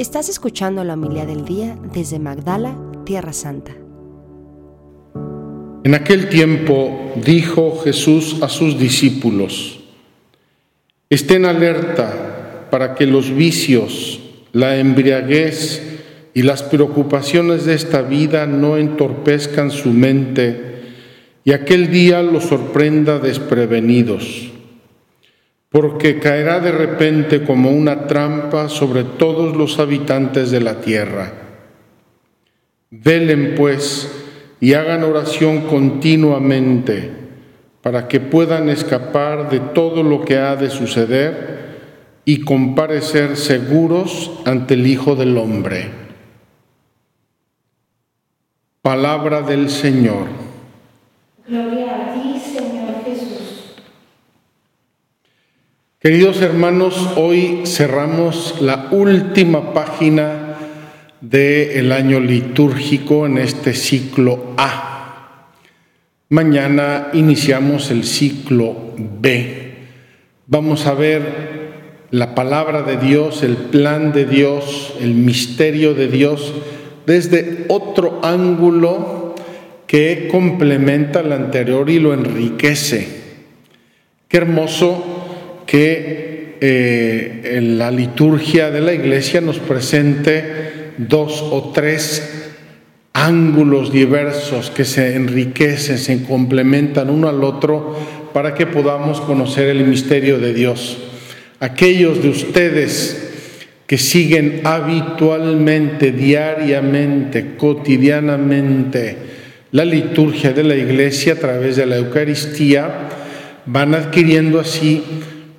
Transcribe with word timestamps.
Estás 0.00 0.30
escuchando 0.30 0.82
la 0.82 0.94
humildad 0.94 1.26
del 1.26 1.44
día 1.44 1.76
desde 1.92 2.18
Magdala, 2.18 2.74
Tierra 3.04 3.34
Santa. 3.34 3.72
En 5.84 5.94
aquel 5.94 6.30
tiempo 6.30 7.12
dijo 7.22 7.78
Jesús 7.84 8.38
a 8.40 8.48
sus 8.48 8.78
discípulos, 8.78 9.80
estén 11.10 11.44
alerta 11.44 12.68
para 12.70 12.94
que 12.94 13.04
los 13.04 13.30
vicios, 13.30 14.20
la 14.52 14.78
embriaguez 14.78 15.82
y 16.32 16.44
las 16.44 16.62
preocupaciones 16.62 17.66
de 17.66 17.74
esta 17.74 18.00
vida 18.00 18.46
no 18.46 18.78
entorpezcan 18.78 19.70
su 19.70 19.90
mente 19.90 20.80
y 21.44 21.52
aquel 21.52 21.90
día 21.90 22.22
los 22.22 22.44
sorprenda 22.44 23.18
desprevenidos, 23.18 24.50
porque 25.70 26.18
caerá 26.18 26.60
de 26.60 26.72
repente 26.72 27.44
como 27.44 27.70
una 27.70 28.06
trampa 28.06 28.68
sobre 28.68 29.04
todos 29.04 29.56
los 29.56 29.78
habitantes 29.78 30.50
de 30.50 30.60
la 30.60 30.80
tierra. 30.80 31.32
Velen 32.90 33.54
pues, 33.56 34.10
y 34.58 34.74
hagan 34.74 35.04
oración 35.04 35.62
continuamente 35.62 37.10
para 37.82 38.08
que 38.08 38.20
puedan 38.20 38.68
escapar 38.68 39.48
de 39.48 39.60
todo 39.60 40.02
lo 40.02 40.24
que 40.24 40.36
ha 40.36 40.56
de 40.56 40.70
suceder 40.70 41.60
y 42.24 42.40
comparecer 42.40 43.36
seguros 43.36 44.30
ante 44.44 44.74
el 44.74 44.86
Hijo 44.86 45.14
del 45.14 45.38
Hombre. 45.38 45.88
Palabra 48.82 49.42
del 49.42 49.70
Señor. 49.70 50.26
Gloria 51.46 51.94
a 51.94 52.40
Señor 52.40 53.04
Jesús. 53.04 53.74
Queridos 56.02 56.40
hermanos, 56.40 57.10
hoy 57.16 57.64
cerramos 57.66 58.62
la 58.62 58.88
última 58.90 59.74
página 59.74 60.56
del 61.20 61.92
año 61.92 62.20
litúrgico 62.20 63.26
en 63.26 63.36
este 63.36 63.74
ciclo 63.74 64.54
A. 64.56 65.50
Mañana 66.30 67.08
iniciamos 67.12 67.90
el 67.90 68.04
ciclo 68.04 68.94
B. 68.96 69.74
Vamos 70.46 70.86
a 70.86 70.94
ver 70.94 71.74
la 72.10 72.34
palabra 72.34 72.80
de 72.80 72.96
Dios, 72.96 73.42
el 73.42 73.56
plan 73.58 74.14
de 74.14 74.24
Dios, 74.24 74.94
el 75.02 75.12
misterio 75.12 75.92
de 75.92 76.08
Dios 76.08 76.54
desde 77.04 77.66
otro 77.68 78.20
ángulo 78.22 79.34
que 79.86 80.28
complementa 80.32 81.20
el 81.20 81.34
anterior 81.34 81.90
y 81.90 81.98
lo 81.98 82.14
enriquece. 82.14 83.20
Qué 84.28 84.38
hermoso 84.38 85.19
que 85.70 86.56
eh, 86.60 87.60
la 87.62 87.92
liturgia 87.92 88.72
de 88.72 88.80
la 88.80 88.92
iglesia 88.92 89.40
nos 89.40 89.60
presente 89.60 90.92
dos 90.98 91.40
o 91.42 91.70
tres 91.72 92.50
ángulos 93.12 93.92
diversos 93.92 94.68
que 94.70 94.84
se 94.84 95.14
enriquecen, 95.14 95.96
se 95.98 96.24
complementan 96.24 97.08
uno 97.08 97.28
al 97.28 97.44
otro 97.44 97.96
para 98.34 98.52
que 98.54 98.66
podamos 98.66 99.20
conocer 99.20 99.68
el 99.68 99.86
misterio 99.86 100.40
de 100.40 100.54
Dios. 100.54 100.98
Aquellos 101.60 102.20
de 102.20 102.30
ustedes 102.30 103.28
que 103.86 103.96
siguen 103.96 104.62
habitualmente, 104.64 106.10
diariamente, 106.10 107.54
cotidianamente 107.56 109.16
la 109.70 109.84
liturgia 109.84 110.52
de 110.52 110.64
la 110.64 110.74
iglesia 110.74 111.34
a 111.34 111.36
través 111.36 111.76
de 111.76 111.86
la 111.86 111.98
Eucaristía, 111.98 113.08
van 113.66 113.94
adquiriendo 113.94 114.58
así 114.58 115.04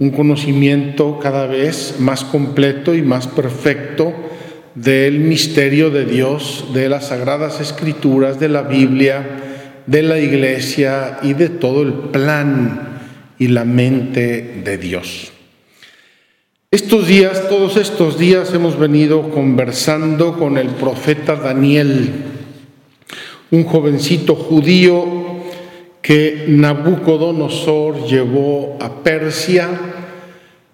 un 0.02 0.10
conocimiento 0.10 1.20
cada 1.20 1.46
vez 1.46 1.98
más 2.00 2.24
completo 2.24 2.96
y 2.96 3.04
más 3.04 3.28
perfecto 3.28 4.12
del 4.74 5.20
misterio 5.20 5.92
de 5.92 6.06
Dios, 6.06 6.66
de 6.74 6.90
las 6.90 7.10
sagradas 7.10 7.62
escrituras, 7.62 8.40
de 8.40 8.50
la 8.50 8.64
Biblia, 8.64 9.84
de 9.86 10.02
la 10.02 10.18
iglesia 10.18 11.20
y 11.22 11.34
de 11.36 11.50
todo 11.50 11.84
el 11.84 11.94
plan 11.94 13.00
y 13.38 13.50
la 13.50 13.64
mente 13.64 14.64
de 14.66 14.80
Dios. 14.80 15.32
Estos 16.72 17.06
días, 17.06 17.48
todos 17.48 17.78
estos 17.78 18.18
días 18.18 18.52
hemos 18.56 18.80
venido 18.80 19.30
conversando 19.30 20.36
con 20.40 20.58
el 20.58 20.70
profeta 20.70 21.36
Daniel, 21.36 22.12
un 23.52 23.66
jovencito 23.66 24.34
judío 24.34 25.06
que 26.02 26.46
Nabucodonosor 26.48 28.08
llevó 28.08 28.78
a 28.82 29.04
Persia 29.04 29.70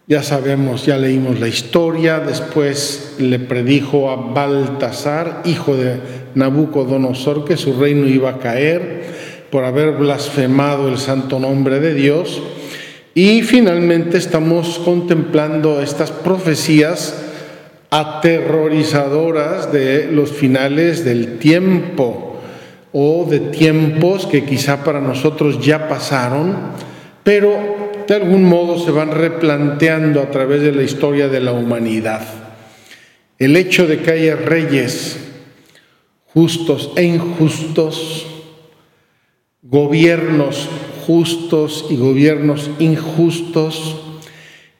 ya 0.08 0.24
sabemos, 0.24 0.86
ya 0.86 0.98
leímos 0.98 1.42
la 1.42 1.50
historia, 1.50 2.20
después 2.20 3.16
le 3.20 3.40
predijo 3.40 4.10
a 4.10 4.16
Baltasar, 4.16 5.42
hijo 5.44 5.76
de 5.76 6.00
Nabucodonosor, 6.34 7.44
que 7.44 7.58
su 7.58 7.78
reino 7.78 8.08
iba 8.08 8.30
a 8.30 8.38
caer 8.40 9.04
por 9.52 9.66
haber 9.66 9.92
blasfemado 9.92 10.88
el 10.88 10.98
santo 10.98 11.40
nombre 11.40 11.82
de 11.82 11.94
Dios. 11.94 12.42
Y 13.16 13.42
finalmente 13.42 14.18
estamos 14.18 14.80
contemplando 14.80 15.82
estas 15.82 16.12
profecías 16.12 17.26
aterrorizadoras 17.90 19.74
de 19.74 20.10
los 20.10 20.32
finales 20.32 21.04
del 21.04 21.38
tiempo 21.38 22.40
o 22.94 23.26
de 23.30 23.40
tiempos 23.40 24.26
que 24.26 24.46
quizá 24.46 24.86
para 24.86 25.02
nosotros 25.02 25.60
ya 25.60 25.90
pasaron, 25.90 26.56
pero 27.24 27.77
de 28.08 28.16
algún 28.16 28.44
modo 28.44 28.80
se 28.80 28.92
van 28.92 29.12
replanteando 29.12 30.22
a 30.22 30.32
través 30.32 30.62
de 30.62 30.72
la 30.72 30.84
historia 30.84 31.28
de 31.28 31.42
la 31.42 31.52
humanidad. 31.52 32.22
El 33.38 33.56
hecho 33.56 33.86
de 33.86 34.00
que 34.00 34.12
haya 34.12 34.36
reyes 34.36 35.18
justos 36.34 36.92
e 36.96 37.04
injustos, 37.04 38.26
gobiernos 39.62 40.70
justos 41.08 41.86
y 41.90 41.96
gobiernos 41.96 42.70
injustos, 42.80 44.02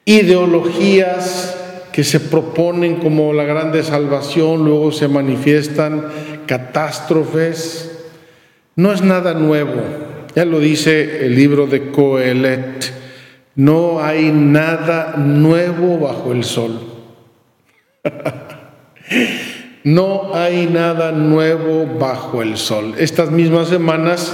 ideologías 0.04 1.56
que 1.92 2.04
se 2.04 2.20
proponen 2.20 2.96
como 2.96 3.32
la 3.32 3.44
grande 3.44 3.82
salvación, 3.82 4.64
luego 4.64 4.92
se 4.92 5.08
manifiestan 5.08 6.06
catástrofes, 6.46 8.06
no 8.76 8.92
es 8.92 9.02
nada 9.02 9.34
nuevo. 9.34 9.82
Ya 10.36 10.44
lo 10.44 10.60
dice 10.60 11.26
el 11.26 11.34
libro 11.34 11.66
de 11.66 11.90
Coelet. 11.90 12.97
No 13.58 14.00
hay 14.00 14.30
nada 14.30 15.16
nuevo 15.16 15.98
bajo 15.98 16.30
el 16.30 16.44
sol. 16.44 16.78
no 19.82 20.32
hay 20.32 20.66
nada 20.66 21.10
nuevo 21.10 21.84
bajo 21.98 22.40
el 22.40 22.56
sol. 22.56 22.94
Estas 22.98 23.32
mismas 23.32 23.66
semanas 23.66 24.32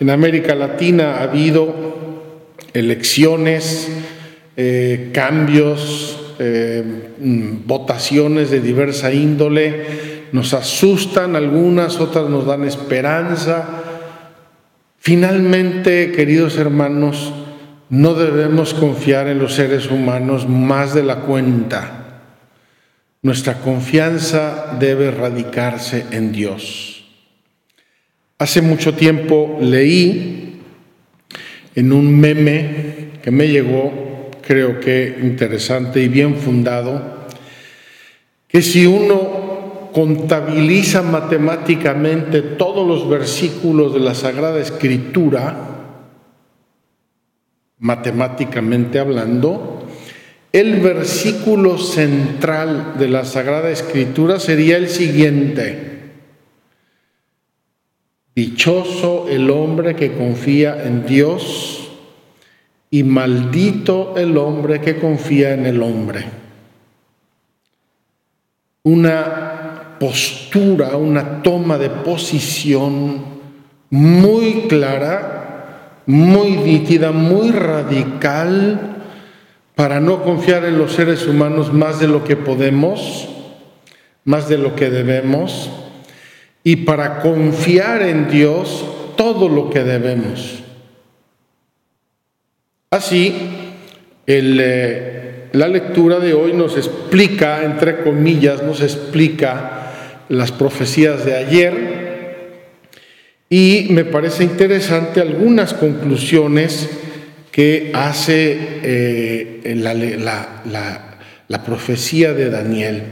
en 0.00 0.08
América 0.08 0.54
Latina 0.54 1.16
ha 1.16 1.24
habido 1.24 1.74
elecciones, 2.72 3.90
eh, 4.56 5.10
cambios, 5.12 6.32
eh, 6.38 7.10
mm, 7.18 7.66
votaciones 7.66 8.50
de 8.50 8.60
diversa 8.60 9.12
índole. 9.12 9.84
Nos 10.32 10.54
asustan 10.54 11.36
algunas, 11.36 12.00
otras 12.00 12.30
nos 12.30 12.46
dan 12.46 12.64
esperanza. 12.64 13.82
Finalmente, 14.96 16.12
queridos 16.12 16.56
hermanos, 16.56 17.43
no 17.90 18.14
debemos 18.14 18.74
confiar 18.74 19.28
en 19.28 19.38
los 19.38 19.54
seres 19.54 19.90
humanos 19.90 20.48
más 20.48 20.94
de 20.94 21.02
la 21.02 21.20
cuenta. 21.20 22.22
Nuestra 23.22 23.60
confianza 23.60 24.76
debe 24.78 25.10
radicarse 25.10 26.06
en 26.10 26.32
Dios. 26.32 27.04
Hace 28.38 28.62
mucho 28.62 28.94
tiempo 28.94 29.58
leí 29.60 30.60
en 31.74 31.92
un 31.92 32.18
meme 32.18 33.20
que 33.22 33.30
me 33.30 33.48
llegó, 33.48 34.30
creo 34.46 34.80
que 34.80 35.18
interesante 35.22 36.02
y 36.02 36.08
bien 36.08 36.36
fundado, 36.36 37.26
que 38.48 38.60
si 38.60 38.86
uno 38.86 39.90
contabiliza 39.92 41.02
matemáticamente 41.02 42.42
todos 42.42 42.86
los 42.86 43.08
versículos 43.08 43.94
de 43.94 44.00
la 44.00 44.14
Sagrada 44.14 44.60
Escritura, 44.60 45.73
matemáticamente 47.84 48.98
hablando, 48.98 49.86
el 50.52 50.80
versículo 50.80 51.76
central 51.76 52.94
de 52.98 53.08
la 53.08 53.26
Sagrada 53.26 53.68
Escritura 53.70 54.40
sería 54.40 54.78
el 54.78 54.88
siguiente. 54.88 56.12
Dichoso 58.34 59.28
el 59.28 59.50
hombre 59.50 59.94
que 59.96 60.14
confía 60.14 60.82
en 60.82 61.04
Dios 61.04 61.90
y 62.90 63.02
maldito 63.02 64.14
el 64.16 64.38
hombre 64.38 64.80
que 64.80 64.96
confía 64.96 65.52
en 65.52 65.66
el 65.66 65.82
hombre. 65.82 66.24
Una 68.84 69.98
postura, 70.00 70.96
una 70.96 71.42
toma 71.42 71.76
de 71.76 71.90
posición 71.90 73.24
muy 73.90 74.68
clara 74.68 75.43
muy 76.06 76.50
nítida, 76.50 77.12
muy 77.12 77.50
radical, 77.50 78.94
para 79.74 80.00
no 80.00 80.22
confiar 80.22 80.64
en 80.64 80.78
los 80.78 80.92
seres 80.92 81.26
humanos 81.26 81.72
más 81.72 81.98
de 81.98 82.08
lo 82.08 82.24
que 82.24 82.36
podemos, 82.36 83.28
más 84.24 84.48
de 84.48 84.58
lo 84.58 84.76
que 84.76 84.90
debemos, 84.90 85.70
y 86.62 86.76
para 86.76 87.20
confiar 87.20 88.02
en 88.02 88.30
Dios 88.30 88.84
todo 89.16 89.48
lo 89.48 89.70
que 89.70 89.82
debemos. 89.84 90.62
Así, 92.90 93.34
eh, 94.26 95.48
la 95.52 95.68
lectura 95.68 96.20
de 96.20 96.34
hoy 96.34 96.52
nos 96.52 96.76
explica, 96.76 97.64
entre 97.64 98.02
comillas, 98.02 98.62
nos 98.62 98.80
explica 98.80 99.92
las 100.28 100.52
profecías 100.52 101.24
de 101.24 101.36
ayer 101.36 102.03
y 103.48 103.86
me 103.90 104.04
parece 104.04 104.44
interesante 104.44 105.20
algunas 105.20 105.74
conclusiones 105.74 106.88
que 107.52 107.90
hace 107.94 108.58
eh, 108.82 109.74
la 111.48 111.64
profecía 111.64 112.32
de 112.32 112.50
Daniel. 112.50 113.02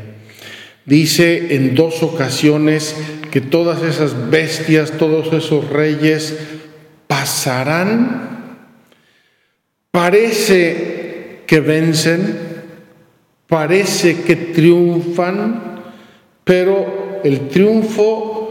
Dice 0.85 1.55
en 1.55 1.77
dos 1.77 2.03
ocasiones 2.03 2.97
que 3.31 3.41
todas 3.41 3.83
esas 3.83 4.31
bestias, 4.31 4.93
todos 4.99 5.33
esos 5.33 5.71
reyes 5.71 6.37
pasarán. 7.07 8.67
Parece 9.93 11.43
que 11.47 11.61
vencen, 11.61 12.37
parece 13.47 14.23
que 14.23 14.35
triunfan, 14.35 15.83
pero 16.43 17.21
el 17.23 17.49
triunfo, 17.49 18.42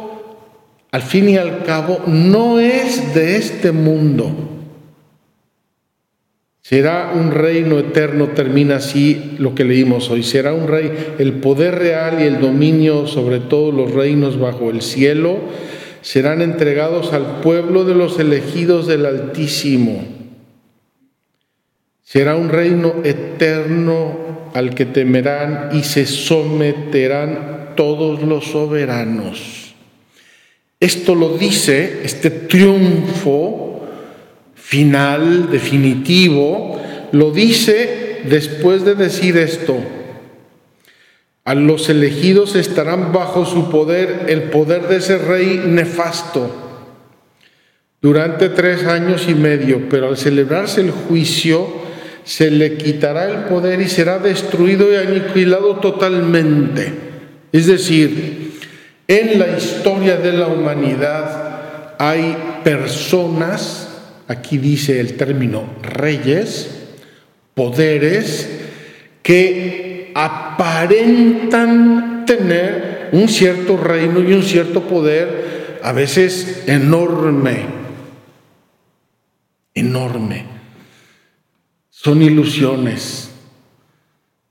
al 0.92 1.02
fin 1.02 1.30
y 1.30 1.38
al 1.38 1.64
cabo, 1.64 2.02
no 2.08 2.60
es 2.60 3.14
de 3.14 3.38
este 3.38 3.72
mundo. 3.72 4.50
Será 6.62 7.12
un 7.16 7.32
reino 7.32 7.80
eterno, 7.80 8.30
termina 8.30 8.78
así 8.78 9.36
lo 9.40 9.56
que 9.56 9.66
leímos 9.66 10.10
hoy. 10.10 10.24
Será 10.24 10.54
un 10.54 10.68
rey, 10.68 11.16
el 11.18 11.34
poder 11.34 11.76
real 11.76 12.22
y 12.22 12.24
el 12.24 12.40
dominio 12.40 13.08
sobre 13.08 13.40
todos 13.40 13.74
los 13.74 13.92
reinos 13.92 14.40
bajo 14.40 14.70
el 14.70 14.82
cielo 14.82 15.40
serán 16.02 16.42
entregados 16.42 17.14
al 17.14 17.42
pueblo 17.42 17.84
de 17.84 17.96
los 17.96 18.20
elegidos 18.20 18.88
del 18.88 19.06
Altísimo. 19.06 20.04
Será 22.04 22.36
un 22.36 22.50
reino 22.50 22.96
eterno 23.04 24.50
al 24.54 24.76
que 24.76 24.86
temerán 24.86 25.70
y 25.74 25.84
se 25.84 26.06
someterán 26.06 27.74
todos 27.78 28.22
los 28.24 28.46
soberanos. 28.46 29.61
Esto 30.82 31.14
lo 31.14 31.38
dice, 31.38 32.02
este 32.04 32.32
triunfo 32.32 33.84
final, 34.56 35.52
definitivo, 35.52 36.82
lo 37.12 37.30
dice 37.30 38.22
después 38.26 38.84
de 38.84 38.96
decir 38.96 39.38
esto. 39.38 39.78
A 41.46 41.54
los 41.54 41.88
elegidos 41.88 42.56
estarán 42.56 43.14
bajo 43.14 43.46
su 43.46 43.70
poder, 43.70 44.26
el 44.28 44.44
poder 44.44 44.88
de 44.88 44.98
ese 44.98 45.20
rey 45.20 45.62
nefasto, 45.64 46.50
durante 48.02 48.50
tres 48.50 48.86
años 48.86 49.28
y 49.30 49.36
medio, 49.36 49.88
pero 49.88 50.08
al 50.08 50.18
celebrarse 50.18 50.82
el 50.82 50.90
juicio, 50.90 51.68
se 52.24 52.50
le 52.50 52.78
quitará 52.78 53.30
el 53.30 53.44
poder 53.46 53.82
y 53.82 53.88
será 53.88 54.18
destruido 54.18 54.92
y 54.92 54.96
aniquilado 54.96 55.76
totalmente. 55.76 56.92
Es 57.52 57.68
decir, 57.68 58.42
en 59.20 59.40
la 59.40 59.58
historia 59.58 60.16
de 60.16 60.32
la 60.32 60.48
humanidad 60.48 61.96
hay 62.00 62.38
personas 62.64 63.90
aquí 64.32 64.58
dice 64.58 65.00
el 65.02 65.18
término 65.18 65.66
reyes, 65.82 66.70
poderes, 67.54 68.50
que 69.22 70.12
aparentan 70.16 72.24
tener 72.26 73.10
un 73.12 73.28
cierto 73.28 73.76
reino 73.78 74.22
y 74.22 74.32
un 74.34 74.42
cierto 74.44 74.84
poder, 74.84 75.80
a 75.84 75.92
veces 75.92 76.64
enorme, 76.68 77.66
enorme. 79.74 80.46
Son 81.90 82.22
ilusiones. 82.22 83.32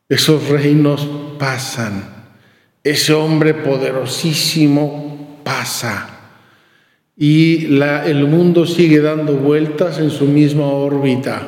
Esos 0.09 0.49
reinos 0.49 1.09
pasan. 1.39 2.20
Ese 2.83 3.13
hombre 3.13 3.55
poderosísimo 3.55 5.41
pasa 5.45 6.21
y 7.17 7.67
el 7.67 8.27
mundo 8.27 8.65
sigue 8.65 9.01
dando 9.01 9.35
vueltas 9.35 9.99
en 9.99 10.11
su 10.11 10.25
misma 10.25 10.67
órbita. 10.67 11.43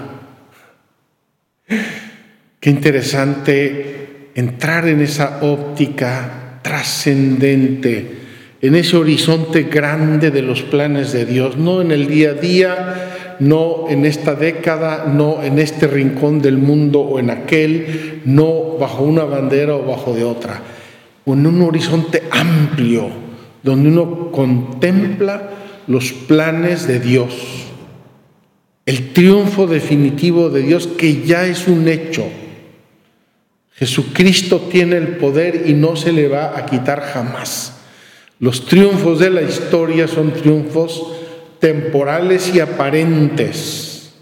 Qué 2.60 2.70
interesante 2.70 4.30
entrar 4.34 4.86
en 4.86 5.00
esa 5.00 5.38
óptica 5.42 6.60
trascendente, 6.62 8.18
en 8.60 8.76
ese 8.76 8.96
horizonte 8.96 9.64
grande 9.64 10.30
de 10.30 10.42
los 10.42 10.62
planes 10.62 11.12
de 11.12 11.24
Dios, 11.24 11.56
no 11.56 11.80
en 11.80 11.90
el 11.90 12.06
día 12.06 12.30
a 12.30 12.34
día, 12.34 13.36
no 13.40 13.86
en 13.88 14.04
esta 14.04 14.34
década, 14.34 15.06
no 15.06 15.42
en 15.42 15.58
este 15.58 15.86
rincón 15.86 16.40
del 16.40 16.58
mundo 16.58 17.00
o 17.00 17.18
en 17.18 17.30
aquel, 17.30 18.20
no 18.24 18.76
bajo 18.78 19.02
una 19.02 19.24
bandera 19.24 19.74
o 19.74 19.84
bajo 19.84 20.14
de 20.14 20.24
otra, 20.24 20.62
en 21.26 21.46
un 21.46 21.62
horizonte 21.62 22.22
amplio 22.30 23.08
donde 23.62 23.88
uno 23.88 24.30
contempla 24.32 25.50
los 25.86 26.12
planes 26.12 26.86
de 26.86 27.00
Dios, 27.00 27.34
el 28.86 29.12
triunfo 29.12 29.66
definitivo 29.66 30.50
de 30.50 30.62
Dios 30.62 30.86
que 30.86 31.22
ya 31.22 31.46
es 31.46 31.68
un 31.68 31.88
hecho. 31.88 32.24
Jesucristo 33.74 34.60
tiene 34.70 34.96
el 34.96 35.16
poder 35.16 35.64
y 35.66 35.74
no 35.74 35.96
se 35.96 36.12
le 36.12 36.28
va 36.28 36.58
a 36.58 36.66
quitar 36.66 37.00
jamás. 37.00 37.78
Los 38.38 38.66
triunfos 38.66 39.20
de 39.20 39.30
la 39.30 39.42
historia 39.42 40.08
son 40.08 40.32
triunfos 40.32 41.12
temporales 41.60 42.52
y 42.54 42.60
aparentes. 42.60 44.12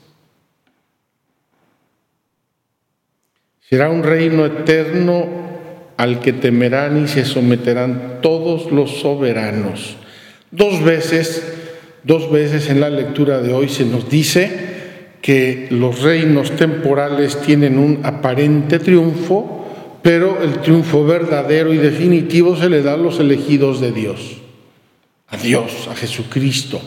Será 3.60 3.88
un 3.88 4.02
reino 4.02 4.44
eterno 4.44 5.26
al 6.00 6.20
que 6.20 6.32
temerán 6.32 7.04
y 7.04 7.08
se 7.08 7.26
someterán 7.26 8.20
todos 8.22 8.72
los 8.72 9.00
soberanos. 9.00 9.96
Dos 10.50 10.82
veces, 10.82 11.44
dos 12.04 12.32
veces 12.32 12.70
en 12.70 12.80
la 12.80 12.88
lectura 12.88 13.42
de 13.42 13.52
hoy 13.52 13.68
se 13.68 13.84
nos 13.84 14.08
dice 14.08 14.70
que 15.20 15.66
los 15.68 16.00
reinos 16.00 16.52
temporales 16.52 17.42
tienen 17.42 17.76
un 17.78 18.00
aparente 18.02 18.78
triunfo, 18.78 19.98
pero 20.00 20.42
el 20.42 20.62
triunfo 20.62 21.04
verdadero 21.04 21.74
y 21.74 21.76
definitivo 21.76 22.56
se 22.56 22.70
le 22.70 22.80
da 22.80 22.94
a 22.94 22.96
los 22.96 23.20
elegidos 23.20 23.78
de 23.82 23.92
Dios, 23.92 24.38
a 25.28 25.36
Dios, 25.36 25.86
a 25.86 25.94
Jesucristo. 25.94 26.80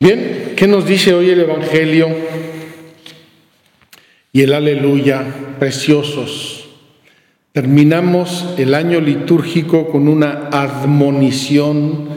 Bien, 0.00 0.54
¿qué 0.56 0.66
nos 0.66 0.86
dice 0.86 1.12
hoy 1.12 1.28
el 1.28 1.40
Evangelio 1.40 2.08
y 4.32 4.40
el 4.40 4.54
aleluya, 4.54 5.26
preciosos? 5.58 6.55
Terminamos 7.56 8.52
el 8.58 8.74
año 8.74 9.00
litúrgico 9.00 9.88
con 9.88 10.08
una 10.08 10.50
admonición 10.52 12.10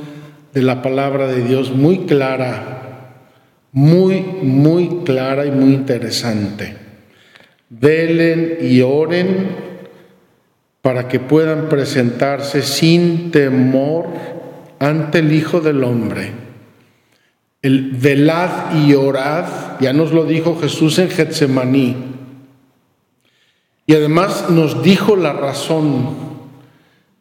de 0.54 0.62
la 0.62 0.82
palabra 0.82 1.28
de 1.28 1.42
Dios 1.46 1.72
muy 1.72 2.00
clara, 2.00 3.14
muy, 3.72 4.20
muy 4.20 5.04
clara 5.06 5.46
y 5.46 5.52
muy 5.52 5.76
interesante. 5.76 6.76
Velen 7.70 8.58
y 8.60 8.82
oren 8.82 9.48
para 10.82 11.08
que 11.08 11.22
puedan 11.22 11.70
presentarse 11.70 12.62
sin 12.62 13.32
temor 13.32 14.08
ante 14.78 15.20
el 15.20 15.32
Hijo 15.32 15.62
del 15.62 15.86
Hombre. 15.86 16.32
El 17.62 17.92
velad 17.92 18.76
y 18.76 18.94
orad, 18.94 19.46
ya 19.80 19.94
nos 19.94 20.12
lo 20.12 20.26
dijo 20.26 20.60
Jesús 20.60 21.00
en 21.00 21.10
Getsemaní 21.10 22.09
y 23.90 23.96
además 23.96 24.52
nos 24.52 24.84
dijo 24.84 25.16
la 25.16 25.34
razón, 25.34 26.10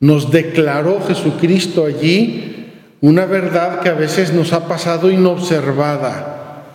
nos 0.01 0.31
declaró 0.31 1.01
Jesucristo 1.01 1.87
allí 1.87 2.67
una 3.01 3.25
verdad 3.25 3.81
que 3.81 3.89
a 3.89 3.95
veces 3.95 4.35
nos 4.35 4.53
ha 4.53 4.69
pasado 4.69 5.11
inobservada, 5.11 6.67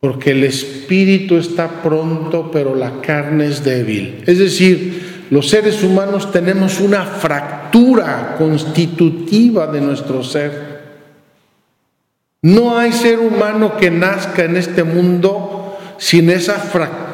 porque 0.00 0.30
el 0.30 0.44
espíritu 0.44 1.36
está 1.36 1.82
pronto, 1.82 2.50
pero 2.50 2.74
la 2.74 3.02
carne 3.02 3.48
es 3.48 3.62
débil. 3.64 4.24
Es 4.26 4.38
decir, 4.38 5.26
los 5.28 5.50
seres 5.50 5.82
humanos 5.82 6.32
tenemos 6.32 6.80
una 6.80 7.04
fractura 7.04 8.36
constitutiva 8.38 9.66
de 9.66 9.82
nuestro 9.82 10.24
ser. 10.24 10.78
No 12.40 12.78
hay 12.78 12.92
ser 12.92 13.18
humano 13.18 13.76
que 13.76 13.90
nazca 13.90 14.46
en 14.46 14.56
este 14.56 14.84
mundo 14.84 15.76
sin 15.98 16.30
esa 16.30 16.54
fractura, 16.54 17.07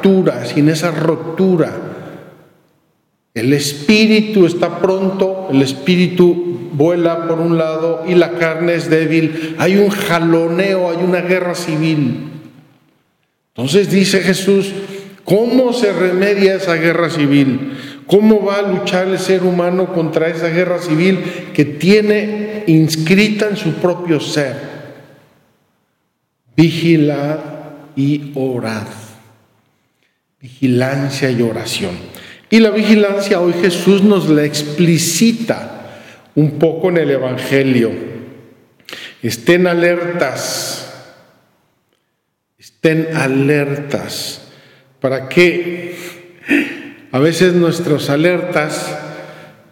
sin 0.44 0.68
esa 0.68 0.90
rotura. 0.90 1.72
El 3.32 3.52
espíritu 3.52 4.44
está 4.44 4.78
pronto, 4.78 5.48
el 5.50 5.62
espíritu 5.62 6.68
vuela 6.72 7.26
por 7.26 7.40
un 7.40 7.56
lado 7.56 8.04
y 8.06 8.14
la 8.14 8.32
carne 8.32 8.74
es 8.74 8.90
débil. 8.90 9.56
Hay 9.58 9.76
un 9.76 9.88
jaloneo, 9.88 10.90
hay 10.90 11.02
una 11.02 11.22
guerra 11.22 11.54
civil. 11.54 12.30
Entonces 13.54 13.90
dice 13.90 14.20
Jesús, 14.20 14.72
¿cómo 15.24 15.72
se 15.72 15.92
remedia 15.92 16.56
esa 16.56 16.74
guerra 16.74 17.08
civil? 17.08 17.72
¿Cómo 18.06 18.44
va 18.44 18.58
a 18.58 18.62
luchar 18.62 19.08
el 19.08 19.18
ser 19.18 19.42
humano 19.42 19.94
contra 19.94 20.28
esa 20.28 20.48
guerra 20.48 20.78
civil 20.80 21.18
que 21.54 21.64
tiene 21.64 22.64
inscrita 22.66 23.48
en 23.48 23.56
su 23.56 23.72
propio 23.74 24.20
ser? 24.20 24.74
Vigilad 26.54 27.38
y 27.96 28.32
orad. 28.34 29.03
Vigilancia 30.44 31.30
y 31.30 31.40
oración. 31.40 31.92
Y 32.50 32.60
la 32.60 32.68
vigilancia 32.68 33.40
hoy 33.40 33.54
Jesús 33.62 34.02
nos 34.02 34.28
la 34.28 34.44
explicita 34.44 36.02
un 36.34 36.58
poco 36.58 36.90
en 36.90 36.98
el 36.98 37.12
Evangelio. 37.12 37.90
Estén 39.22 39.66
alertas, 39.66 40.92
estén 42.58 43.16
alertas. 43.16 44.42
¿Para 45.00 45.30
que 45.30 45.96
A 47.10 47.18
veces 47.20 47.54
nuestras 47.54 48.10
alertas 48.10 48.98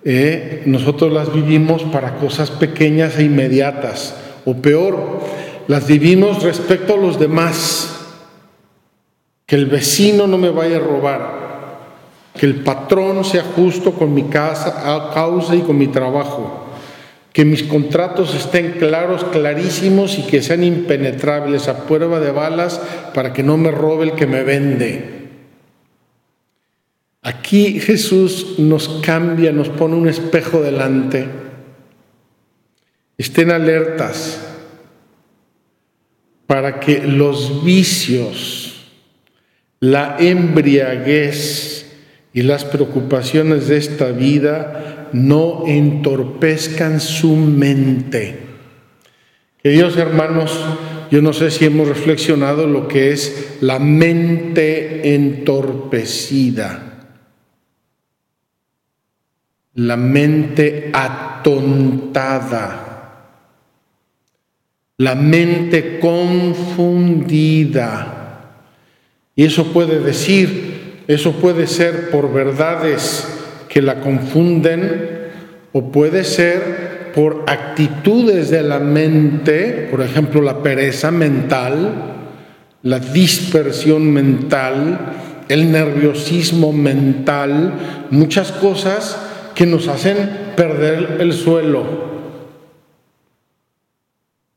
eh, 0.06 0.62
nosotros 0.64 1.12
las 1.12 1.34
vivimos 1.34 1.82
para 1.82 2.14
cosas 2.14 2.50
pequeñas 2.50 3.18
e 3.18 3.24
inmediatas, 3.24 4.16
o 4.46 4.56
peor, 4.56 5.20
las 5.68 5.86
vivimos 5.86 6.42
respecto 6.42 6.94
a 6.94 6.96
los 6.96 7.20
demás. 7.20 7.91
Que 9.52 9.56
el 9.56 9.66
vecino 9.66 10.26
no 10.26 10.38
me 10.38 10.48
vaya 10.48 10.78
a 10.78 10.80
robar, 10.80 11.20
que 12.34 12.46
el 12.46 12.62
patrón 12.62 13.22
sea 13.22 13.42
justo 13.42 13.92
con 13.92 14.14
mi 14.14 14.22
casa, 14.22 15.10
causa 15.12 15.54
y 15.54 15.60
con 15.60 15.76
mi 15.76 15.88
trabajo, 15.88 16.68
que 17.34 17.44
mis 17.44 17.62
contratos 17.62 18.34
estén 18.34 18.78
claros, 18.78 19.24
clarísimos 19.24 20.18
y 20.18 20.22
que 20.22 20.40
sean 20.40 20.64
impenetrables 20.64 21.68
a 21.68 21.84
prueba 21.84 22.18
de 22.18 22.30
balas 22.30 22.80
para 23.12 23.34
que 23.34 23.42
no 23.42 23.58
me 23.58 23.70
robe 23.70 24.06
el 24.06 24.12
que 24.12 24.26
me 24.26 24.42
vende. 24.42 25.28
Aquí 27.20 27.78
Jesús 27.78 28.54
nos 28.56 28.88
cambia, 29.04 29.52
nos 29.52 29.68
pone 29.68 29.96
un 29.96 30.08
espejo 30.08 30.62
delante. 30.62 31.28
Estén 33.18 33.50
alertas 33.50 34.46
para 36.46 36.80
que 36.80 37.02
los 37.06 37.62
vicios, 37.62 38.61
la 39.82 40.16
embriaguez, 40.20 41.82
y 42.32 42.42
las 42.42 42.64
preocupaciones 42.64 43.68
de 43.68 43.76
esta 43.76 44.10
vida 44.12 45.08
no 45.12 45.64
entorpezcan 45.66 46.98
su 47.00 47.36
mente. 47.36 48.38
Queridos 49.62 49.98
hermanos, 49.98 50.58
yo 51.10 51.20
no 51.20 51.32
sé 51.32 51.50
si 51.50 51.64
hemos 51.66 51.88
reflexionado 51.88 52.68
lo 52.68 52.86
que 52.88 53.10
es 53.10 53.58
la 53.60 53.78
mente 53.78 55.14
entorpecida, 55.14 56.88
la 59.74 59.96
mente 59.98 60.90
atontada, 60.92 62.78
la 64.96 65.14
mente 65.14 65.98
confundida. 66.00 66.62
Y 69.34 69.44
eso 69.44 69.72
puede 69.72 70.00
decir, 70.00 71.04
eso 71.08 71.32
puede 71.32 71.66
ser 71.66 72.10
por 72.10 72.32
verdades 72.32 73.26
que 73.68 73.80
la 73.80 74.00
confunden 74.00 75.30
o 75.72 75.90
puede 75.90 76.24
ser 76.24 77.10
por 77.14 77.44
actitudes 77.46 78.50
de 78.50 78.62
la 78.62 78.78
mente, 78.78 79.88
por 79.90 80.02
ejemplo 80.02 80.42
la 80.42 80.62
pereza 80.62 81.10
mental, 81.10 82.12
la 82.82 82.98
dispersión 82.98 84.12
mental, 84.12 84.98
el 85.48 85.72
nerviosismo 85.72 86.72
mental, 86.72 87.72
muchas 88.10 88.52
cosas 88.52 89.18
que 89.54 89.66
nos 89.66 89.88
hacen 89.88 90.16
perder 90.56 91.18
el 91.20 91.32
suelo. 91.32 92.12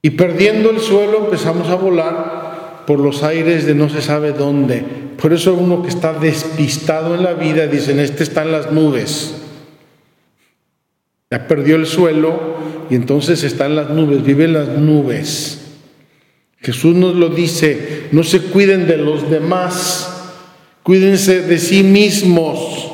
Y 0.02 0.12
perdiendo 0.12 0.70
el 0.70 0.80
suelo 0.80 1.26
empezamos 1.26 1.68
a 1.70 1.76
volar 1.76 2.25
por 2.86 3.00
los 3.00 3.24
aires 3.24 3.66
de 3.66 3.76
no 3.76 3.90
se 3.90 4.02
sabe 4.02 4.32
dónde, 4.32 4.84
por 5.22 5.34
eso 5.34 5.54
uno 5.54 5.82
que 5.82 5.90
está 5.90 6.14
despistado 6.14 7.16
en 7.16 7.24
la 7.24 7.34
vida 7.34 7.68
dicen, 7.68 8.00
este 8.00 8.24
está 8.24 8.44
en 8.44 8.52
las 8.52 8.72
nubes. 8.72 9.36
Ya 11.32 11.48
perdió 11.48 11.76
el 11.76 11.86
suelo 11.86 12.56
y 12.90 12.96
entonces 12.96 13.44
está 13.44 13.66
en 13.66 13.76
las 13.76 13.90
nubes, 13.90 14.24
vive 14.24 14.46
en 14.46 14.54
las 14.54 14.70
nubes. 14.70 15.62
Jesús 16.60 16.96
nos 16.96 17.16
lo 17.16 17.30
dice, 17.30 18.08
no 18.12 18.24
se 18.24 18.42
cuiden 18.42 18.88
de 18.88 18.98
los 18.98 19.30
demás, 19.30 20.34
cuídense 20.84 21.42
de 21.42 21.58
sí 21.58 21.84
mismos 21.84 22.92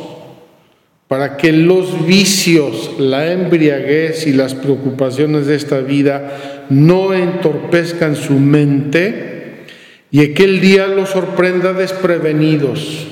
para 1.08 1.36
que 1.36 1.52
los 1.52 2.06
vicios, 2.06 2.92
la 2.98 3.34
embriaguez 3.34 4.28
y 4.28 4.32
las 4.32 4.56
preocupaciones 4.56 5.46
de 5.48 5.56
esta 5.56 5.80
vida 5.80 6.66
no 6.70 7.14
entorpezcan 7.14 8.16
su 8.16 8.34
mente 8.34 9.31
y 10.12 10.32
aquel 10.32 10.60
día 10.60 10.88
los 10.88 11.10
sorprenda 11.10 11.72
desprevenidos, 11.72 13.08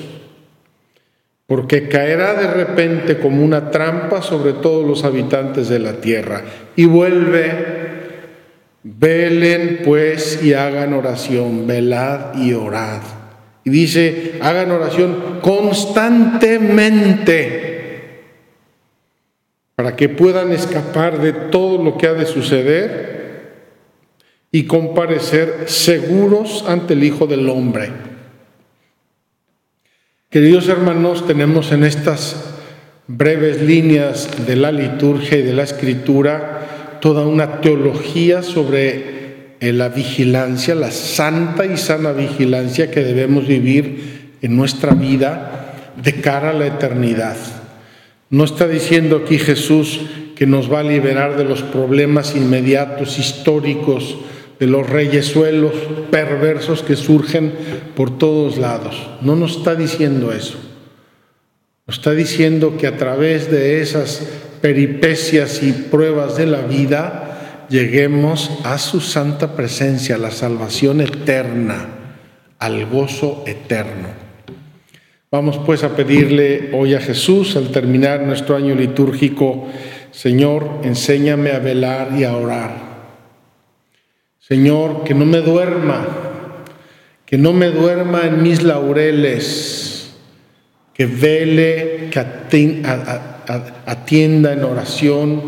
porque 1.46 1.88
caerá 1.88 2.34
de 2.34 2.52
repente 2.52 3.18
como 3.18 3.42
una 3.42 3.70
trampa 3.70 4.20
sobre 4.20 4.52
todos 4.52 4.86
los 4.86 5.04
habitantes 5.04 5.70
de 5.70 5.78
la 5.78 5.94
tierra. 5.94 6.42
Y 6.76 6.84
vuelve, 6.84 7.52
velen 8.82 9.80
pues 9.84 10.44
y 10.44 10.52
hagan 10.52 10.92
oración, 10.92 11.66
velad 11.66 12.34
y 12.34 12.52
orad. 12.52 13.00
Y 13.64 13.70
dice, 13.70 14.34
hagan 14.42 14.70
oración 14.70 15.38
constantemente 15.40 17.68
para 19.74 19.96
que 19.96 20.10
puedan 20.10 20.52
escapar 20.52 21.18
de 21.18 21.32
todo 21.32 21.82
lo 21.82 21.96
que 21.96 22.06
ha 22.06 22.12
de 22.12 22.26
suceder 22.26 23.09
y 24.52 24.64
comparecer 24.64 25.64
seguros 25.66 26.64
ante 26.66 26.94
el 26.94 27.04
Hijo 27.04 27.26
del 27.26 27.48
Hombre. 27.48 27.90
Queridos 30.28 30.68
hermanos, 30.68 31.26
tenemos 31.26 31.72
en 31.72 31.84
estas 31.84 32.36
breves 33.06 33.62
líneas 33.62 34.46
de 34.46 34.56
la 34.56 34.70
liturgia 34.70 35.38
y 35.38 35.42
de 35.42 35.52
la 35.52 35.64
escritura 35.64 36.98
toda 37.00 37.26
una 37.26 37.60
teología 37.60 38.42
sobre 38.42 39.56
eh, 39.60 39.72
la 39.72 39.88
vigilancia, 39.88 40.74
la 40.74 40.90
santa 40.90 41.66
y 41.66 41.76
sana 41.76 42.12
vigilancia 42.12 42.90
que 42.90 43.02
debemos 43.02 43.46
vivir 43.46 44.36
en 44.40 44.56
nuestra 44.56 44.94
vida 44.94 45.92
de 46.02 46.20
cara 46.20 46.50
a 46.50 46.54
la 46.54 46.66
eternidad. 46.66 47.36
No 48.30 48.44
está 48.44 48.68
diciendo 48.68 49.22
aquí 49.24 49.38
Jesús 49.38 50.00
que 50.36 50.46
nos 50.46 50.72
va 50.72 50.80
a 50.80 50.84
liberar 50.84 51.36
de 51.36 51.44
los 51.44 51.62
problemas 51.62 52.36
inmediatos, 52.36 53.18
históricos, 53.18 54.16
de 54.60 54.66
los 54.66 54.88
reyesuelos 54.88 55.72
perversos 56.10 56.82
que 56.82 56.94
surgen 56.94 57.52
por 57.96 58.18
todos 58.18 58.58
lados. 58.58 59.08
No 59.22 59.34
nos 59.34 59.56
está 59.56 59.74
diciendo 59.74 60.32
eso. 60.32 60.58
Nos 61.86 61.96
está 61.96 62.12
diciendo 62.12 62.76
que 62.78 62.86
a 62.86 62.98
través 62.98 63.50
de 63.50 63.80
esas 63.80 64.22
peripecias 64.60 65.62
y 65.62 65.72
pruebas 65.72 66.36
de 66.36 66.44
la 66.44 66.60
vida 66.60 67.66
lleguemos 67.70 68.50
a 68.62 68.76
su 68.76 69.00
santa 69.00 69.56
presencia, 69.56 70.16
a 70.16 70.18
la 70.18 70.30
salvación 70.30 71.00
eterna, 71.00 71.88
al 72.58 72.84
gozo 72.84 73.42
eterno. 73.46 74.08
Vamos 75.30 75.58
pues 75.64 75.84
a 75.84 75.96
pedirle 75.96 76.68
hoy 76.74 76.94
a 76.94 77.00
Jesús, 77.00 77.56
al 77.56 77.70
terminar 77.70 78.26
nuestro 78.26 78.56
año 78.56 78.74
litúrgico, 78.74 79.68
Señor, 80.10 80.80
enséñame 80.82 81.52
a 81.52 81.60
velar 81.60 82.10
y 82.18 82.24
a 82.24 82.36
orar 82.36 82.89
Señor, 84.50 85.04
que 85.04 85.14
no 85.14 85.26
me 85.26 85.42
duerma, 85.42 86.08
que 87.24 87.38
no 87.38 87.52
me 87.52 87.70
duerma 87.70 88.22
en 88.26 88.42
mis 88.42 88.64
laureles, 88.64 90.10
que 90.92 91.06
vele, 91.06 92.08
que 92.10 92.18
atienda 93.86 94.52
en 94.52 94.64
oración, 94.64 95.42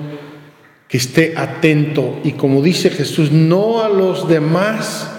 que 0.87 0.99
esté 0.99 1.35
atento. 1.37 2.21
Y 2.23 2.35
como 2.35 2.63
dice 2.63 2.91
Jesús, 2.91 3.33
no 3.33 3.83
a 3.83 3.89
los 3.89 4.29
demás. 4.29 5.11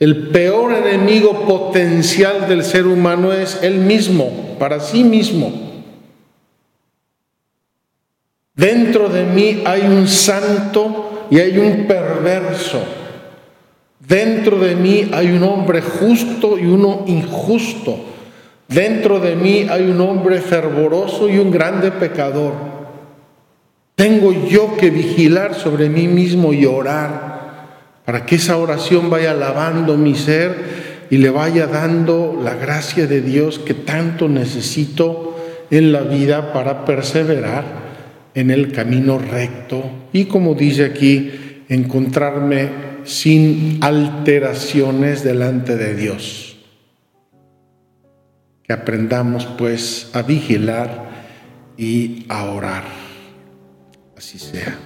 El 0.00 0.28
peor 0.28 0.72
enemigo 0.72 1.44
potencial 1.46 2.48
del 2.48 2.64
ser 2.64 2.86
humano 2.86 3.34
es 3.34 3.58
él 3.62 3.80
mismo, 3.80 4.56
para 4.58 4.80
sí 4.80 5.04
mismo. 5.04 5.52
Dentro 8.54 9.10
de 9.10 9.24
mí 9.24 9.62
hay 9.66 9.82
un 9.82 10.08
santo 10.08 11.13
y 11.30 11.38
hay 11.38 11.58
un 11.58 11.86
perverso. 11.86 12.82
Dentro 14.06 14.58
de 14.58 14.76
mí 14.76 15.10
hay 15.12 15.30
un 15.32 15.42
hombre 15.42 15.80
justo 15.80 16.58
y 16.58 16.66
uno 16.66 17.04
injusto. 17.06 17.96
Dentro 18.68 19.20
de 19.20 19.34
mí 19.34 19.66
hay 19.68 19.84
un 19.84 20.00
hombre 20.00 20.40
fervoroso 20.40 21.28
y 21.28 21.38
un 21.38 21.50
grande 21.50 21.90
pecador. 21.90 22.52
Tengo 23.94 24.32
yo 24.32 24.76
que 24.76 24.90
vigilar 24.90 25.54
sobre 25.54 25.88
mí 25.88 26.08
mismo 26.08 26.52
y 26.52 26.66
orar 26.66 27.34
para 28.04 28.26
que 28.26 28.36
esa 28.36 28.56
oración 28.56 29.08
vaya 29.08 29.32
lavando 29.32 29.96
mi 29.96 30.14
ser 30.14 31.06
y 31.10 31.18
le 31.18 31.30
vaya 31.30 31.66
dando 31.66 32.38
la 32.42 32.54
gracia 32.54 33.06
de 33.06 33.20
Dios 33.20 33.58
que 33.58 33.72
tanto 33.72 34.28
necesito 34.28 35.36
en 35.70 35.92
la 35.92 36.00
vida 36.00 36.52
para 36.52 36.84
perseverar 36.84 37.83
en 38.34 38.50
el 38.50 38.72
camino 38.72 39.18
recto 39.18 39.82
y 40.12 40.24
como 40.24 40.54
dice 40.54 40.84
aquí, 40.84 41.64
encontrarme 41.68 42.68
sin 43.04 43.78
alteraciones 43.82 45.22
delante 45.22 45.76
de 45.76 45.94
Dios. 45.94 46.56
Que 48.62 48.72
aprendamos 48.72 49.46
pues 49.58 50.10
a 50.14 50.22
vigilar 50.22 51.10
y 51.76 52.24
a 52.28 52.44
orar. 52.44 52.84
Así 54.16 54.38
sea. 54.38 54.78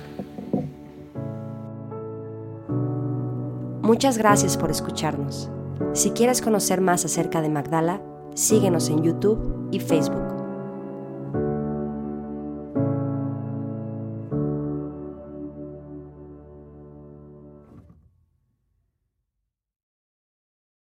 Muchas 3.83 4.19
gracias 4.19 4.57
por 4.59 4.71
escucharnos. 4.71 5.51
Si 5.95 6.11
quieres 6.11 6.43
conocer 6.43 6.81
más 6.81 7.05
acerca 7.05 7.41
de 7.41 7.49
Magdala, 7.49 8.03
síguenos 8.35 8.91
en 8.91 9.03
YouTube 9.03 9.69
y 9.71 9.81
Facebook. 9.81 10.28